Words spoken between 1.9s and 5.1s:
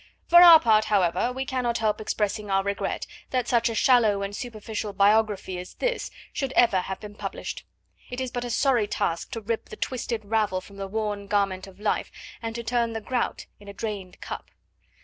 expressing our regret that such a shallow and superficial